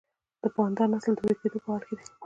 د 0.41 0.43
پاندا 0.55 0.83
نسل 0.93 1.13
د 1.15 1.19
ورکیدو 1.25 1.59
په 1.63 1.69
حال 1.71 1.81
کې 1.87 1.95
دی 1.99 2.05